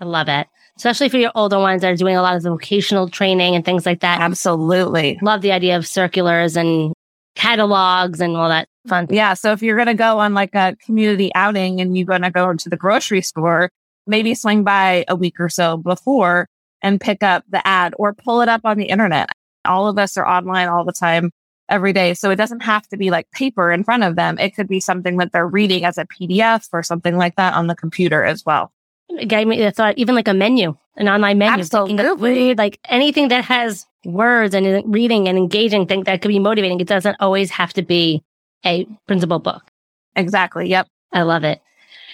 I 0.00 0.04
love 0.04 0.28
it. 0.28 0.46
Especially 0.76 1.08
for 1.08 1.18
your 1.18 1.32
older 1.34 1.58
ones 1.58 1.82
that 1.82 1.92
are 1.92 1.96
doing 1.96 2.16
a 2.16 2.22
lot 2.22 2.36
of 2.36 2.42
the 2.42 2.50
vocational 2.50 3.08
training 3.08 3.54
and 3.54 3.64
things 3.64 3.84
like 3.84 4.00
that. 4.00 4.20
Absolutely. 4.20 5.18
Love 5.22 5.42
the 5.42 5.52
idea 5.52 5.76
of 5.76 5.86
circulars 5.86 6.56
and 6.56 6.92
catalogs 7.34 8.20
and 8.20 8.36
all 8.36 8.48
that 8.48 8.66
fun. 8.88 9.06
Yeah. 9.10 9.34
So 9.34 9.52
if 9.52 9.62
you're 9.62 9.76
going 9.76 9.86
to 9.86 9.94
go 9.94 10.18
on 10.18 10.34
like 10.34 10.54
a 10.54 10.76
community 10.84 11.30
outing 11.34 11.80
and 11.80 11.96
you're 11.96 12.06
going 12.06 12.22
to 12.22 12.30
go 12.30 12.50
into 12.50 12.68
the 12.68 12.76
grocery 12.76 13.20
store, 13.20 13.70
maybe 14.06 14.34
swing 14.34 14.64
by 14.64 15.04
a 15.06 15.14
week 15.14 15.38
or 15.38 15.48
so 15.48 15.76
before 15.76 16.48
and 16.82 17.00
pick 17.00 17.22
up 17.22 17.44
the 17.50 17.66
ad 17.66 17.94
or 17.98 18.14
pull 18.14 18.40
it 18.40 18.48
up 18.48 18.62
on 18.64 18.78
the 18.78 18.86
internet. 18.86 19.30
All 19.64 19.88
of 19.88 19.98
us 19.98 20.16
are 20.16 20.26
online 20.26 20.68
all 20.68 20.84
the 20.84 20.92
time 20.92 21.30
every 21.68 21.92
day. 21.92 22.14
So 22.14 22.30
it 22.30 22.36
doesn't 22.36 22.60
have 22.60 22.86
to 22.88 22.96
be 22.96 23.10
like 23.10 23.30
paper 23.32 23.70
in 23.70 23.84
front 23.84 24.02
of 24.02 24.16
them. 24.16 24.38
It 24.38 24.54
could 24.54 24.68
be 24.68 24.80
something 24.80 25.16
that 25.18 25.32
they're 25.32 25.46
reading 25.46 25.84
as 25.84 25.98
a 25.98 26.04
PDF 26.04 26.68
or 26.72 26.82
something 26.82 27.16
like 27.16 27.36
that 27.36 27.54
on 27.54 27.68
the 27.68 27.76
computer 27.76 28.24
as 28.24 28.44
well. 28.44 28.72
It 29.08 29.26
gave 29.26 29.46
me 29.46 29.60
the 29.60 29.70
thought, 29.70 29.98
even 29.98 30.14
like 30.14 30.28
a 30.28 30.34
menu, 30.34 30.76
an 30.96 31.08
online 31.08 31.38
menu. 31.38 31.60
Absolutely. 31.60 32.54
Like 32.54 32.78
anything 32.88 33.28
that 33.28 33.44
has 33.44 33.86
words 34.04 34.54
and 34.54 34.92
reading 34.92 35.28
and 35.28 35.36
engaging, 35.36 35.86
think 35.86 36.06
that 36.06 36.22
could 36.22 36.28
be 36.28 36.38
motivating. 36.38 36.80
It 36.80 36.86
doesn't 36.86 37.16
always 37.20 37.50
have 37.50 37.72
to 37.74 37.82
be 37.82 38.22
a 38.64 38.86
principal 39.06 39.38
book. 39.38 39.70
Exactly. 40.16 40.68
Yep. 40.68 40.86
I 41.12 41.22
love 41.22 41.44
it. 41.44 41.60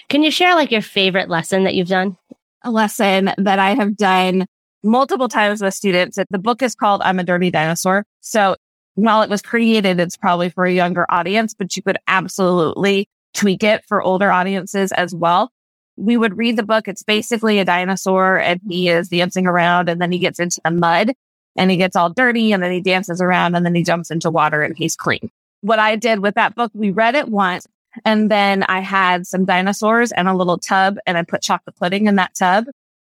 Can 0.08 0.22
you 0.22 0.30
share 0.30 0.54
like 0.54 0.70
your 0.70 0.82
favorite 0.82 1.28
lesson 1.28 1.64
that 1.64 1.74
you've 1.74 1.88
done? 1.88 2.16
A 2.62 2.70
lesson 2.70 3.32
that 3.36 3.58
I 3.58 3.74
have 3.74 3.96
done 3.96 4.46
multiple 4.86 5.28
times 5.28 5.60
with 5.60 5.74
students. 5.74 6.18
The 6.30 6.38
book 6.38 6.62
is 6.62 6.74
called 6.74 7.02
I'm 7.02 7.18
a 7.18 7.24
Dirty 7.24 7.50
Dinosaur. 7.50 8.04
So 8.20 8.56
while 8.94 9.22
it 9.22 9.28
was 9.28 9.42
created, 9.42 10.00
it's 10.00 10.16
probably 10.16 10.48
for 10.48 10.64
a 10.64 10.72
younger 10.72 11.04
audience, 11.10 11.52
but 11.52 11.76
you 11.76 11.82
could 11.82 11.98
absolutely 12.08 13.08
tweak 13.34 13.62
it 13.62 13.84
for 13.84 14.02
older 14.02 14.30
audiences 14.30 14.92
as 14.92 15.14
well. 15.14 15.50
We 15.96 16.16
would 16.16 16.36
read 16.36 16.56
the 16.56 16.62
book. 16.62 16.88
It's 16.88 17.02
basically 17.02 17.58
a 17.58 17.64
dinosaur 17.64 18.38
and 18.38 18.60
he 18.68 18.88
is 18.88 19.08
dancing 19.08 19.46
around 19.46 19.88
and 19.88 20.00
then 20.00 20.12
he 20.12 20.18
gets 20.18 20.38
into 20.38 20.60
the 20.64 20.70
mud 20.70 21.12
and 21.56 21.70
he 21.70 21.76
gets 21.76 21.96
all 21.96 22.10
dirty 22.10 22.52
and 22.52 22.62
then 22.62 22.72
he 22.72 22.80
dances 22.80 23.20
around 23.20 23.54
and 23.54 23.64
then 23.64 23.74
he 23.74 23.82
jumps 23.82 24.10
into 24.10 24.30
water 24.30 24.62
and 24.62 24.76
he's 24.76 24.96
clean. 24.96 25.30
What 25.62 25.78
I 25.78 25.96
did 25.96 26.20
with 26.20 26.34
that 26.34 26.54
book, 26.54 26.70
we 26.74 26.90
read 26.90 27.14
it 27.14 27.28
once 27.28 27.66
and 28.04 28.30
then 28.30 28.62
I 28.64 28.80
had 28.80 29.26
some 29.26 29.44
dinosaurs 29.44 30.12
and 30.12 30.28
a 30.28 30.34
little 30.34 30.58
tub 30.58 30.98
and 31.06 31.16
I 31.16 31.22
put 31.22 31.42
chocolate 31.42 31.76
pudding 31.76 32.06
in 32.06 32.16
that 32.16 32.34
tub. 32.34 32.66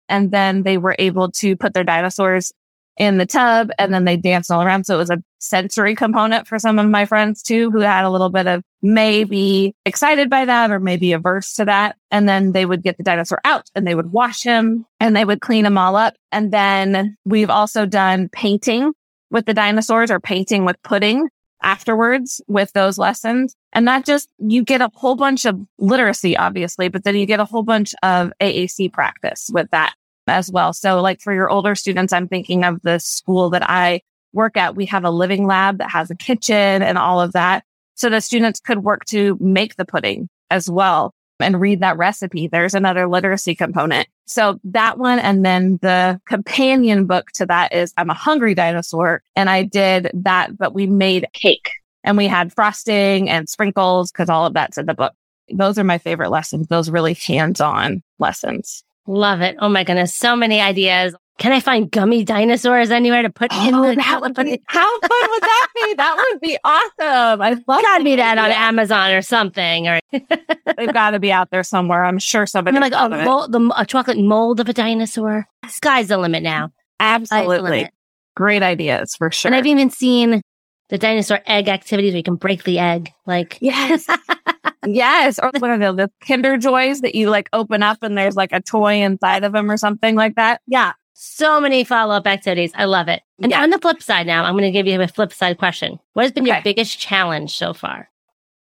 And 0.10 0.32
then 0.32 0.64
they 0.64 0.78
were 0.78 0.96
able 1.00 1.32
to 1.32 1.56
put 1.56 1.74
their 1.74 1.84
dinosaurs 1.84 2.52
in 2.98 3.18
the 3.18 3.26
tub 3.26 3.70
and 3.78 3.94
then 3.94 4.06
they 4.06 4.18
danced 4.18 4.52
all 4.52 4.64
around. 4.64 4.86
So 4.86 4.96
it 4.96 4.98
was 4.98 5.10
a 5.10 5.22
sensory 5.40 5.96
component 5.96 6.48
for 6.48 6.58
some 6.58 6.80
of 6.80 6.90
my 6.90 7.06
friends 7.06 7.44
too, 7.44 7.70
who 7.72 7.80
had 7.82 8.06
a 8.06 8.10
little 8.10 8.30
bit 8.30 8.48
of 8.48 8.64
maybe 8.82 9.76
excited 9.86 10.30
by 10.30 10.46
that 10.46 10.72
or 10.72 10.80
maybe 10.80 11.14
averse 11.14 11.54
to 11.56 11.66
that. 11.66 11.96
And 12.10 12.28
then 12.28 12.52
they 12.54 12.66
would 12.66 12.82
get 12.82 12.98
the 12.98 13.04
dinosaur 13.04 13.40
out 13.46 13.70
and 13.76 13.86
they 13.86 13.96
would 13.96 14.12
wash 14.12 14.44
him 14.44 14.86
and 15.00 15.16
they 15.16 15.26
would 15.26 15.42
clean 15.42 15.66
him 15.66 15.78
all 15.78 15.96
up. 15.96 16.16
And 16.32 16.52
then 16.52 17.16
we've 17.24 17.52
also 17.52 17.86
done 17.86 18.30
painting 18.30 18.94
with 19.30 19.46
the 19.46 19.54
dinosaurs 19.54 20.10
or 20.10 20.20
painting 20.20 20.66
with 20.66 20.82
pudding 20.84 21.30
afterwards 21.67 22.39
with 22.47 22.71
those 22.71 22.97
lessons. 22.97 23.53
And 23.74 23.83
not 23.83 24.05
just, 24.05 24.29
you 24.39 24.63
get 24.63 24.79
a 24.79 24.89
whole 24.95 25.17
bunch 25.17 25.45
of 25.45 25.59
literacy, 25.77 26.38
obviously, 26.38 26.88
but 26.88 27.03
then 27.03 27.17
you 27.17 27.25
get 27.25 27.41
a 27.41 27.45
whole 27.45 27.62
bunch 27.62 27.93
of 28.03 28.31
AAC 28.39 28.93
practice 28.93 29.50
with 29.51 29.69
that 29.71 29.93
as 30.27 30.50
well. 30.50 30.71
So 30.71 31.01
like 31.01 31.19
for 31.19 31.33
your 31.33 31.50
older 31.50 31.75
students, 31.75 32.13
I'm 32.13 32.29
thinking 32.29 32.63
of 32.63 32.81
the 32.83 33.00
school 33.00 33.50
that 33.50 33.69
I 33.69 34.01
work 34.31 34.55
at. 34.55 34.77
We 34.77 34.86
have 34.86 35.03
a 35.03 35.12
living 35.12 35.45
lab 35.45 35.79
that 35.79 35.91
has 35.91 36.09
a 36.09 36.15
kitchen 36.15 36.55
and 36.55 36.97
all 36.97 37.19
of 37.19 37.33
that. 37.33 37.65
So 37.95 38.09
the 38.09 38.21
students 38.21 38.62
could 38.62 38.83
work 38.83 39.03
to 39.05 39.38
make 39.41 39.75
the 39.75 39.86
pudding 39.86 40.29
as 40.50 40.69
well 40.69 41.13
and 41.39 41.60
read 41.62 41.82
that 41.82 41.98
recipe. 41.98 42.48
There's 42.48 42.74
another 42.74 43.08
literacy 43.08 43.56
component. 43.56 44.08
So 44.25 44.60
that 44.65 44.98
one. 44.98 45.20
And 45.20 45.46
then 45.46 45.79
the 45.82 46.20
companion 46.25 47.06
book 47.06 47.32
to 47.34 47.46
that 47.46 47.74
is 47.74 47.94
I'm 47.98 48.10
a 48.10 48.15
hungry 48.15 48.56
dinosaur. 48.56 49.22
And 49.36 49.50
I 49.50 49.63
did 49.63 50.12
that, 50.13 50.58
but 50.58 50.74
we 50.74 50.88
made 50.88 51.27
cake 51.34 51.70
and 52.03 52.17
we 52.17 52.27
had 52.27 52.53
frosting 52.53 53.29
and 53.29 53.50
sprinkles 53.50 54.12
because 54.12 54.29
all 54.29 54.46
of 54.46 54.53
that's 54.53 54.77
in 54.77 54.86
the 54.86 54.94
book. 54.94 55.13
Those 55.53 55.77
are 55.77 55.84
my 55.84 55.98
favorite 55.98 56.29
lessons. 56.29 56.67
Those 56.67 56.89
really 56.89 57.13
hands 57.13 57.62
on 57.62 58.03
lessons. 58.20 58.84
Love 59.06 59.41
it. 59.41 59.56
Oh 59.60 59.70
my 59.70 59.84
goodness. 59.84 60.13
So 60.13 60.36
many 60.36 60.60
ideas. 60.60 61.15
Can 61.38 61.51
I 61.51 61.60
find 61.60 61.91
gummy 61.91 62.24
dinosaurs 62.24 62.89
anywhere 62.89 63.22
to 63.22 63.29
put 63.29 63.51
oh, 63.53 63.67
in 63.67 63.74
the 63.74 63.96
that 63.96 64.22
would 64.22 64.34
be, 64.34 64.60
How 64.67 65.00
fun 65.01 65.29
would 65.29 65.41
that 65.41 65.67
be? 65.75 65.94
That 65.94 66.15
would 66.17 66.41
be 66.41 66.58
awesome. 66.63 67.41
I 67.41 67.50
love 67.67 67.82
Gotta 67.84 68.03
be 68.03 68.15
that 68.15 68.39
on 68.39 68.50
Amazon 68.50 69.12
or 69.12 69.22
something. 69.22 69.88
Or 69.88 70.00
they've 70.12 70.94
got 70.94 71.12
to 71.12 71.20
be 71.20 71.32
out 71.32 71.51
there 71.51 71.63
somewhere. 71.63 72.06
I'm 72.06 72.17
sure 72.17 72.48
somebody. 72.48 72.79
like 72.79 72.94
a, 72.96 73.10
mold, 73.10 73.51
the, 73.51 73.72
a 73.77 73.86
chocolate 73.86 74.17
mold 74.17 74.60
of 74.60 74.67
a 74.67 74.74
dinosaur. 74.74 75.48
Sky's 75.67 76.08
the 76.08 76.17
limit 76.17 76.41
now. 76.41 76.72
Absolutely. 77.00 77.70
Limit. 77.70 77.94
Great 78.36 78.63
ideas 78.63 79.15
for 79.15 79.32
sure. 79.32 79.50
And 79.50 79.56
I've 79.56 79.67
even 79.67 79.91
seen 79.91 80.41
the 80.89 80.98
dinosaur 80.98 81.41
egg 81.46 81.67
activities 81.67 82.13
where 82.13 82.17
you 82.17 82.24
can 82.24 82.36
break 82.36 82.63
the 82.63 82.79
egg. 82.79 83.12
Like 83.27 83.60
yes. 83.62 84.08
yes. 84.88 85.38
Or 85.38 85.51
what 85.60 85.70
are 85.70 85.77
they, 85.77 86.03
the 86.03 86.12
Kinder 86.25 86.58
Joys 86.58 87.01
that 87.01 87.13
you 87.13 87.29
like 87.29 87.50
open 87.53 87.84
up 87.84 88.00
and 88.01 88.17
there's 88.17 88.36
like 88.36 88.51
a 88.53 88.62
toy 88.62 89.01
inside 89.01 89.44
of 89.44 89.53
them 89.53 89.70
or 89.70 89.77
something 89.77 90.15
like 90.15 90.36
that? 90.36 90.62
Yeah. 90.65 90.94
So 91.19 91.59
many 91.59 91.83
follow 91.83 92.13
up 92.13 92.27
activities. 92.27 92.71
I 92.75 92.86
love 92.86 93.07
it. 93.07 93.24
And 93.41 93.50
yeah. 93.50 93.63
on 93.63 93.71
the 93.71 93.79
flip 93.79 94.03
side 94.03 94.27
now, 94.27 94.43
I'm 94.43 94.53
going 94.53 94.65
to 94.65 94.71
give 94.71 94.86
you 94.86 95.01
a 95.01 95.07
flip 95.07 95.33
side 95.33 95.57
question. 95.57 96.00
What 96.13 96.24
has 96.24 96.31
been 96.31 96.43
okay. 96.43 96.53
your 96.53 96.62
biggest 96.62 97.00
challenge 97.00 97.57
so 97.57 97.74
far? 97.74 98.07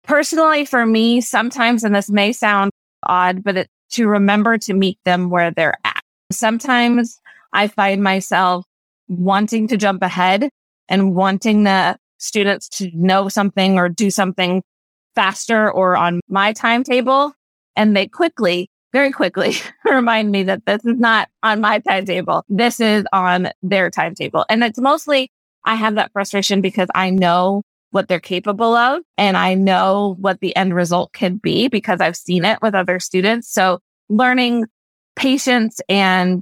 Personally, 0.03 0.63
for 0.63 0.85
me, 0.85 1.19
sometimes, 1.19 1.83
and 1.83 1.93
this 1.93 2.09
may 2.09 2.31
sound 2.31 2.71
odd, 3.03 3.43
but 3.43 3.57
it's 3.57 3.69
to 3.91 4.07
remember 4.07 4.57
to 4.59 4.73
meet 4.73 4.97
them 5.03 5.29
where 5.29 5.51
they're 5.51 5.77
at. 5.83 6.01
Sometimes 6.31 7.19
I 7.51 7.67
find 7.67 8.01
myself 8.01 8.65
wanting 9.09 9.67
to 9.67 9.75
jump 9.75 10.01
ahead 10.01 10.47
and 10.87 11.13
wanting 11.13 11.65
the 11.65 11.97
students 12.19 12.69
to 12.69 12.89
know 12.93 13.27
something 13.27 13.77
or 13.77 13.89
do 13.89 14.09
something 14.09 14.63
faster 15.13 15.69
or 15.69 15.97
on 15.97 16.21
my 16.29 16.53
timetable. 16.53 17.33
And 17.75 17.97
they 17.97 18.07
quickly, 18.07 18.69
very 18.95 19.11
quickly 19.11 19.53
remind 19.85 20.31
me 20.31 20.43
that 20.43 20.65
this 20.65 20.85
is 20.85 20.97
not 20.97 21.27
on 21.43 21.59
my 21.59 21.79
timetable. 21.79 22.45
This 22.47 22.79
is 22.79 23.03
on 23.11 23.49
their 23.61 23.89
timetable. 23.89 24.45
And 24.49 24.63
it's 24.63 24.79
mostly, 24.79 25.29
I 25.65 25.75
have 25.75 25.95
that 25.95 26.13
frustration 26.13 26.61
because 26.61 26.87
I 26.95 27.09
know 27.09 27.63
what 27.91 28.07
they're 28.07 28.21
capable 28.21 28.73
of 28.73 29.01
and 29.17 29.35
I 29.35 29.53
know 29.53 30.15
what 30.21 30.39
the 30.39 30.55
end 30.55 30.73
result 30.73 31.11
can 31.11 31.35
be 31.35 31.67
because 31.67 31.99
I've 31.99 32.15
seen 32.15 32.45
it 32.45 32.59
with 32.61 32.73
other 32.73 33.01
students. 33.01 33.51
So 33.51 33.79
learning 34.07 34.63
patience 35.17 35.81
and 35.89 36.41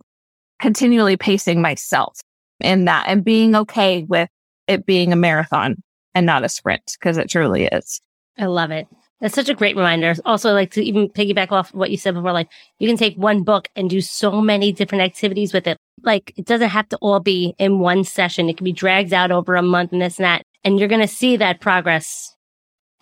continually 0.62 1.18
pacing 1.18 1.60
myself 1.60 2.20
in 2.60 2.86
that 2.86 3.06
and 3.08 3.26
being 3.26 3.56
okay 3.56 4.04
with 4.04 4.30
it 4.68 4.86
being 4.86 5.12
a 5.12 5.16
marathon 5.16 5.82
and 6.14 6.28
not 6.28 6.44
a 6.44 6.50
sprint 6.50 6.98
because 7.00 7.18
it 7.18 7.32
truly 7.32 7.66
is. 7.66 8.00
I 8.38 8.46
love 8.46 8.70
it. 8.70 8.86
That's 9.22 9.36
such 9.36 9.50
a 9.50 9.54
great 9.54 9.78
reminder. 9.78 10.14
Also, 10.26 10.54
like 10.54 10.72
to 10.72 10.84
even 10.84 11.08
piggyback 11.08 11.52
off 11.52 11.74
what 11.74 11.92
you 11.92 11.98
said 11.98 12.14
before, 12.14 12.34
like 12.34 12.50
you 12.80 12.88
can 12.88 12.98
take 12.98 13.16
one 13.16 13.44
book 13.44 13.70
and 13.76 13.90
do 13.90 14.02
so 14.02 14.42
many 14.42 14.72
different 14.72 15.02
activities 15.02 15.54
with 15.54 15.66
it. 15.66 15.78
Like 16.04 16.34
it 16.36 16.46
doesn't 16.46 16.70
have 16.70 16.90
to 16.90 16.98
all 16.98 17.20
be 17.20 17.56
in 17.58 17.80
one 17.80 18.04
session. 18.04 18.50
It 18.50 18.58
can 18.58 18.66
be 18.66 18.74
dragged 18.74 19.14
out 19.14 19.32
over 19.32 19.56
a 19.56 19.62
month 19.62 19.94
and 19.94 20.02
this 20.02 20.18
and 20.18 20.26
that. 20.26 20.44
And 20.66 20.78
you're 20.78 20.90
going 20.90 21.02
to 21.02 21.08
see 21.08 21.38
that 21.38 21.62
progress 21.62 22.36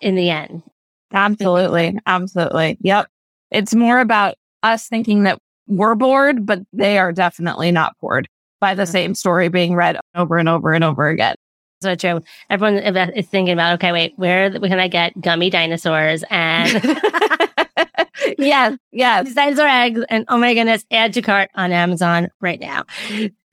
in 0.00 0.14
the 0.14 0.30
end. 0.30 0.62
Absolutely. 1.12 1.98
Absolutely. 2.06 2.78
Yep. 2.80 3.08
It's 3.50 3.74
more 3.74 3.98
about 3.98 4.34
us 4.62 4.86
thinking 4.86 5.24
that 5.24 5.38
we're 5.66 5.94
bored, 5.94 6.46
but 6.46 6.60
they 6.72 6.98
are 6.98 7.12
definitely 7.12 7.70
not 7.70 7.94
bored 8.00 8.28
by 8.60 8.74
the 8.74 8.86
same 8.86 9.14
story 9.14 9.48
being 9.48 9.74
read 9.74 9.98
over 10.14 10.38
and 10.38 10.48
over 10.48 10.72
and 10.72 10.84
over 10.84 11.08
again. 11.08 11.34
So 11.82 11.94
true. 11.94 12.22
Everyone 12.48 12.78
uh, 12.96 13.10
is 13.14 13.26
thinking 13.26 13.52
about, 13.52 13.74
okay, 13.74 13.92
wait, 13.92 14.14
where 14.16 14.50
can 14.50 14.78
I 14.80 14.88
get 14.88 15.20
gummy 15.20 15.50
dinosaurs 15.50 16.24
and 16.30 16.70
yeah, 18.38 18.76
yeah, 18.92 19.22
dinosaur 19.22 19.66
eggs 19.66 20.00
and 20.08 20.24
oh 20.28 20.38
my 20.38 20.54
goodness, 20.54 20.84
add 20.90 21.12
to 21.14 21.22
cart 21.22 21.50
on 21.54 21.72
Amazon 21.72 22.28
right 22.40 22.60
now. 22.60 22.84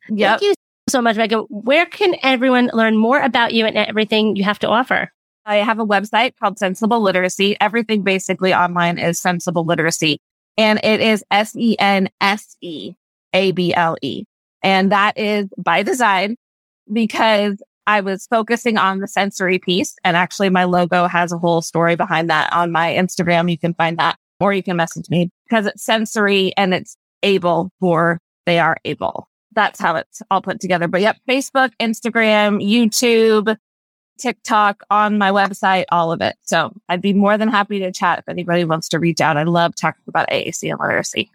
Yep. 0.09 0.39
Thank 0.39 0.41
you 0.41 0.53
so 0.89 1.01
much, 1.01 1.17
Megan. 1.17 1.45
Where 1.49 1.85
can 1.85 2.15
everyone 2.23 2.69
learn 2.73 2.97
more 2.97 3.19
about 3.19 3.53
you 3.53 3.65
and 3.65 3.77
everything 3.77 4.35
you 4.35 4.43
have 4.43 4.59
to 4.59 4.67
offer? 4.67 5.11
I 5.45 5.57
have 5.57 5.79
a 5.79 5.85
website 5.85 6.33
called 6.39 6.57
SenseAble 6.57 7.01
Literacy. 7.01 7.57
Everything 7.59 8.03
basically 8.03 8.53
online 8.53 8.97
is 8.99 9.19
SenseAble 9.19 9.65
Literacy 9.65 10.19
and 10.57 10.79
it 10.83 11.01
is 11.01 11.23
S 11.31 11.55
E 11.55 11.75
N 11.79 12.09
S 12.21 12.55
E 12.61 12.93
A 13.33 13.51
B 13.51 13.73
L 13.73 13.95
E. 14.01 14.25
And 14.61 14.91
that 14.91 15.17
is 15.17 15.47
by 15.57 15.83
design 15.83 16.35
because 16.91 17.61
I 17.87 18.01
was 18.01 18.27
focusing 18.27 18.77
on 18.77 18.99
the 18.99 19.07
sensory 19.07 19.59
piece. 19.59 19.95
And 20.03 20.15
actually, 20.15 20.49
my 20.49 20.63
logo 20.63 21.07
has 21.07 21.31
a 21.31 21.37
whole 21.37 21.61
story 21.61 21.95
behind 21.95 22.29
that 22.29 22.51
on 22.53 22.71
my 22.71 22.91
Instagram. 22.91 23.49
You 23.49 23.57
can 23.57 23.73
find 23.73 23.97
that 23.97 24.17
or 24.39 24.53
you 24.53 24.63
can 24.63 24.77
message 24.77 25.09
me 25.09 25.29
because 25.45 25.65
it's 25.65 25.83
sensory 25.83 26.53
and 26.55 26.73
it's 26.73 26.95
able 27.23 27.71
for 27.79 28.19
they 28.45 28.59
are 28.59 28.77
able. 28.85 29.27
That's 29.53 29.79
how 29.79 29.95
it's 29.95 30.21
all 30.31 30.41
put 30.41 30.59
together. 30.59 30.87
But 30.87 31.01
yep, 31.01 31.17
Facebook, 31.27 31.71
Instagram, 31.79 32.63
YouTube, 32.63 33.55
TikTok, 34.19 34.83
on 34.89 35.17
my 35.17 35.31
website, 35.31 35.85
all 35.91 36.11
of 36.11 36.21
it. 36.21 36.35
So 36.43 36.71
I'd 36.87 37.01
be 37.01 37.13
more 37.13 37.37
than 37.37 37.49
happy 37.49 37.79
to 37.79 37.91
chat 37.91 38.19
if 38.19 38.29
anybody 38.29 38.63
wants 38.63 38.89
to 38.89 38.99
reach 38.99 39.21
out. 39.21 39.37
I 39.37 39.43
love 39.43 39.75
talking 39.75 40.03
about 40.07 40.29
AAC 40.29 40.69
and 40.69 40.79
literacy. 40.79 41.31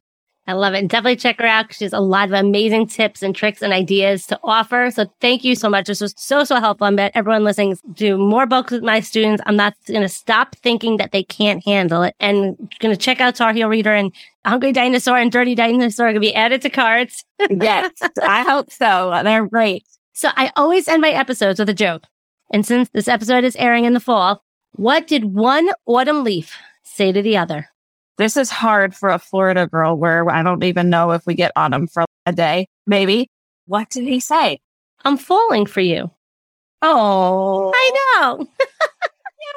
I 0.46 0.52
love 0.52 0.74
it. 0.74 0.78
And 0.78 0.90
definitely 0.90 1.16
check 1.16 1.38
her 1.38 1.46
out. 1.46 1.72
She 1.72 1.84
has 1.84 1.94
a 1.94 2.00
lot 2.00 2.28
of 2.28 2.34
amazing 2.34 2.86
tips 2.86 3.22
and 3.22 3.34
tricks 3.34 3.62
and 3.62 3.72
ideas 3.72 4.26
to 4.26 4.38
offer. 4.44 4.90
So 4.90 5.06
thank 5.20 5.42
you 5.42 5.54
so 5.54 5.70
much. 5.70 5.86
This 5.86 6.02
was 6.02 6.14
so, 6.18 6.44
so 6.44 6.60
helpful. 6.60 6.86
I 6.86 6.94
bet 6.94 7.12
everyone 7.14 7.44
listening 7.44 7.78
do 7.94 8.18
more 8.18 8.44
books 8.44 8.70
with 8.70 8.82
my 8.82 9.00
students. 9.00 9.42
I'm 9.46 9.56
not 9.56 9.74
going 9.86 10.02
to 10.02 10.08
stop 10.08 10.54
thinking 10.56 10.98
that 10.98 11.12
they 11.12 11.22
can't 11.22 11.64
handle 11.64 12.02
it 12.02 12.14
and 12.20 12.56
going 12.80 12.94
to 12.94 12.96
check 12.96 13.20
out 13.20 13.36
Tar 13.36 13.54
Heel 13.54 13.68
Reader 13.68 13.94
and 13.94 14.12
Hungry 14.44 14.72
Dinosaur 14.72 15.16
and 15.16 15.32
Dirty 15.32 15.54
Dinosaur 15.54 16.06
going 16.06 16.14
to 16.14 16.20
be 16.20 16.34
added 16.34 16.60
to 16.62 16.70
cards. 16.70 17.24
yes, 17.50 17.92
I 18.22 18.42
hope 18.42 18.70
so. 18.70 19.18
They're 19.24 19.46
great. 19.46 19.84
So 20.12 20.28
I 20.36 20.52
always 20.56 20.88
end 20.88 21.00
my 21.00 21.10
episodes 21.10 21.58
with 21.58 21.70
a 21.70 21.74
joke. 21.74 22.04
And 22.52 22.66
since 22.66 22.90
this 22.90 23.08
episode 23.08 23.44
is 23.44 23.56
airing 23.56 23.86
in 23.86 23.94
the 23.94 24.00
fall, 24.00 24.44
what 24.72 25.06
did 25.06 25.24
one 25.24 25.70
autumn 25.86 26.22
leaf 26.22 26.54
say 26.82 27.12
to 27.12 27.22
the 27.22 27.36
other? 27.36 27.70
This 28.16 28.36
is 28.36 28.50
hard 28.50 28.94
for 28.94 29.08
a 29.08 29.18
Florida 29.18 29.66
girl 29.66 29.96
where 29.96 30.28
I 30.30 30.42
don't 30.42 30.62
even 30.62 30.88
know 30.88 31.10
if 31.10 31.26
we 31.26 31.34
get 31.34 31.52
autumn 31.56 31.88
for 31.88 32.04
a 32.26 32.32
day, 32.32 32.68
maybe. 32.86 33.28
What 33.66 33.90
did 33.90 34.04
he 34.04 34.20
say? 34.20 34.60
I'm 35.04 35.16
falling 35.16 35.66
for 35.66 35.80
you. 35.80 36.10
Oh, 36.80 37.72
I 37.74 37.90
know. 38.20 38.46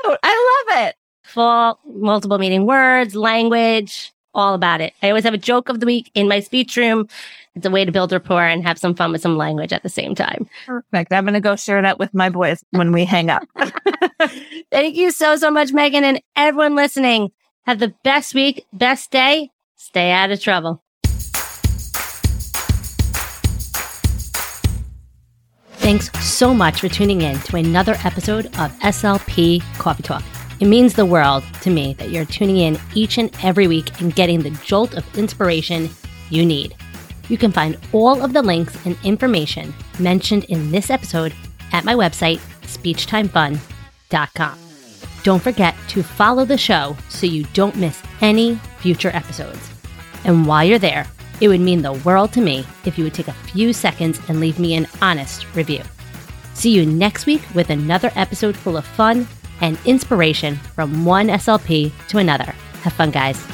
I 0.23 0.65
love 0.69 0.87
it. 0.87 0.95
Fall, 1.23 1.79
multiple 1.85 2.37
meaning 2.37 2.65
words, 2.65 3.15
language, 3.15 4.11
all 4.33 4.53
about 4.53 4.81
it. 4.81 4.93
I 5.03 5.09
always 5.09 5.23
have 5.23 5.33
a 5.33 5.37
joke 5.37 5.69
of 5.69 5.79
the 5.79 5.85
week 5.85 6.09
in 6.15 6.27
my 6.27 6.39
speech 6.39 6.77
room. 6.77 7.07
It's 7.55 7.65
a 7.65 7.71
way 7.71 7.85
to 7.85 7.91
build 7.91 8.11
rapport 8.11 8.43
and 8.43 8.63
have 8.63 8.77
some 8.77 8.95
fun 8.95 9.11
with 9.11 9.21
some 9.21 9.35
language 9.35 9.73
at 9.73 9.83
the 9.83 9.89
same 9.89 10.15
time. 10.15 10.47
Perfect. 10.65 11.11
I'm 11.11 11.25
going 11.25 11.33
to 11.33 11.41
go 11.41 11.55
share 11.55 11.81
that 11.81 11.99
with 11.99 12.13
my 12.13 12.29
boys 12.29 12.63
when 12.71 12.91
we 12.91 13.03
hang 13.03 13.29
up. 13.29 13.43
Thank 14.71 14.95
you 14.95 15.11
so, 15.11 15.35
so 15.35 15.51
much, 15.51 15.73
Megan, 15.73 16.03
and 16.03 16.21
everyone 16.35 16.75
listening. 16.75 17.31
Have 17.67 17.79
the 17.79 17.93
best 18.01 18.33
week, 18.33 18.65
best 18.71 19.11
day. 19.11 19.51
Stay 19.75 20.11
out 20.11 20.31
of 20.31 20.39
trouble. 20.39 20.81
Thanks 25.75 26.09
so 26.25 26.53
much 26.53 26.79
for 26.79 26.87
tuning 26.87 27.21
in 27.21 27.37
to 27.39 27.57
another 27.57 27.97
episode 28.05 28.45
of 28.45 28.71
SLP 28.79 29.61
Coffee 29.77 30.03
Talk. 30.03 30.23
It 30.61 30.67
means 30.67 30.93
the 30.93 31.05
world 31.05 31.43
to 31.61 31.69
me 31.69 31.93
that 31.95 32.09
you're 32.09 32.23
tuning 32.23 32.57
in 32.57 32.79
each 32.95 33.17
and 33.17 33.29
every 33.43 33.67
week 33.67 34.01
and 34.01 34.15
getting 34.15 34.41
the 34.41 34.51
jolt 34.63 34.95
of 34.95 35.17
inspiration 35.17 35.89
you 36.29 36.45
need. 36.45 36.73
You 37.27 37.37
can 37.37 37.51
find 37.51 37.77
all 37.91 38.23
of 38.23 38.31
the 38.31 38.41
links 38.41 38.77
and 38.85 38.97
information 39.03 39.73
mentioned 39.99 40.45
in 40.45 40.71
this 40.71 40.89
episode 40.89 41.33
at 41.73 41.83
my 41.83 41.95
website, 41.95 42.39
speechtimefun.com. 42.61 44.66
Don't 45.27 45.43
forget 45.43 45.75
to 45.89 46.03
follow 46.03 46.45
the 46.45 46.57
show 46.57 46.95
so 47.09 47.27
you 47.27 47.43
don't 47.51 47.75
miss 47.75 48.01
any 48.21 48.55
future 48.79 49.09
episodes. 49.13 49.59
And 50.23 50.47
while 50.47 50.63
you're 50.63 50.79
there, 50.79 51.05
it 51.41 51.49
would 51.49 51.59
mean 51.59 51.81
the 51.81 51.91
world 51.91 52.31
to 52.31 52.39
me 52.39 52.65
if 52.85 52.97
you 52.97 53.03
would 53.03 53.13
take 53.13 53.27
a 53.27 53.33
few 53.33 53.73
seconds 53.73 54.21
and 54.29 54.39
leave 54.39 54.57
me 54.57 54.75
an 54.75 54.87
honest 55.01 55.53
review. 55.53 55.83
See 56.53 56.69
you 56.69 56.85
next 56.85 57.25
week 57.25 57.41
with 57.53 57.71
another 57.71 58.09
episode 58.15 58.55
full 58.55 58.77
of 58.77 58.85
fun 58.85 59.27
and 59.59 59.77
inspiration 59.83 60.55
from 60.73 61.03
one 61.03 61.27
SLP 61.27 61.91
to 62.07 62.19
another. 62.19 62.55
Have 62.83 62.93
fun, 62.93 63.11
guys. 63.11 63.45